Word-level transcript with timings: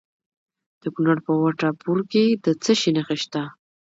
د 0.81 0.83
کونړ 0.95 1.17
په 1.25 1.31
وټه 1.41 1.69
پور 1.81 1.99
کې 2.11 2.23
د 2.45 2.47
څه 2.63 2.71
شي 2.79 2.91
نښې 2.95 3.17
دي؟ 3.33 3.43